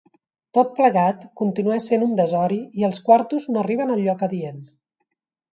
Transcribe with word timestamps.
Tot 0.57 0.71
plegat, 0.77 1.27
continua 1.41 1.77
essent 1.81 2.07
un 2.07 2.17
desori 2.21 2.59
i 2.81 2.89
els 2.89 3.03
quartos 3.11 3.47
no 3.53 3.63
arriben 3.65 3.97
al 3.97 4.03
lloc 4.09 4.29
adient. 4.31 4.59